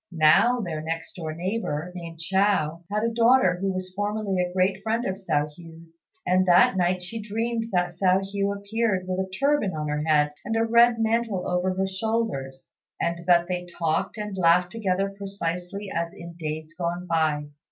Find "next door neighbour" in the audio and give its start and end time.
0.81-1.91